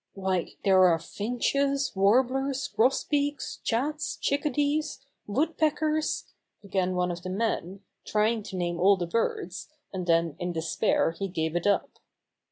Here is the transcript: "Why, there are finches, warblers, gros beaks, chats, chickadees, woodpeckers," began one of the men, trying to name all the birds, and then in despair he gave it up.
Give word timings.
"Why, 0.15 0.53
there 0.63 0.83
are 0.87 0.97
finches, 0.97 1.95
warblers, 1.95 2.67
gros 2.69 3.03
beaks, 3.03 3.57
chats, 3.63 4.17
chickadees, 4.17 5.05
woodpeckers," 5.27 6.23
began 6.63 6.95
one 6.95 7.11
of 7.11 7.21
the 7.21 7.29
men, 7.29 7.81
trying 8.03 8.41
to 8.45 8.55
name 8.55 8.79
all 8.79 8.97
the 8.97 9.05
birds, 9.05 9.67
and 9.93 10.07
then 10.07 10.35
in 10.39 10.53
despair 10.53 11.11
he 11.11 11.27
gave 11.27 11.55
it 11.55 11.67
up. 11.67 11.99